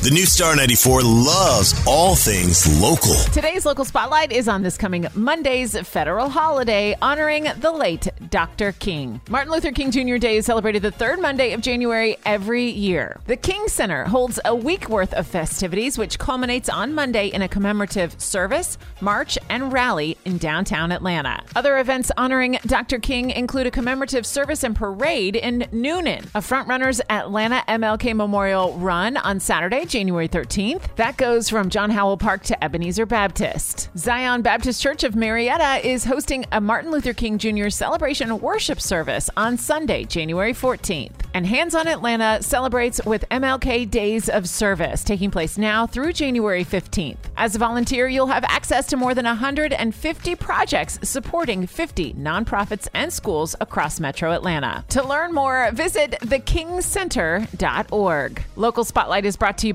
[0.00, 3.14] The new Star 94 loves all things local.
[3.32, 8.70] Today's local spotlight is on this coming Monday's federal holiday honoring the late Dr.
[8.70, 9.20] King.
[9.28, 10.18] Martin Luther King Jr.
[10.18, 13.18] Day is celebrated the third Monday of January every year.
[13.26, 17.48] The King Center holds a week worth of festivities, which culminates on Monday in a
[17.48, 21.42] commemorative service, march, and rally in downtown Atlanta.
[21.56, 23.00] Other events honoring Dr.
[23.00, 29.16] King include a commemorative service and parade in Newnan, a frontrunners Atlanta MLK Memorial Run
[29.16, 30.94] on Saturday, January 13th.
[30.96, 33.88] That goes from John Howell Park to Ebenezer Baptist.
[33.96, 37.70] Zion Baptist Church of Marietta is hosting a Martin Luther King Jr.
[37.70, 41.12] celebration worship service on Sunday, January 14th.
[41.34, 46.64] And Hands on Atlanta celebrates with MLK Days of Service, taking place now through January
[46.64, 47.16] 15th.
[47.36, 53.12] As a volunteer, you'll have access to more than 150 projects supporting 50 nonprofits and
[53.12, 54.84] schools across Metro Atlanta.
[54.90, 58.42] To learn more, visit thekingcenter.org.
[58.56, 59.74] Local Spotlight is brought to you